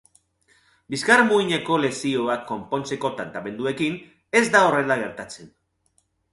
[0.93, 4.01] Bizkarmuineko lesioak konpontzeko tratamenduekin
[4.43, 5.55] ez da horrela gertatzen.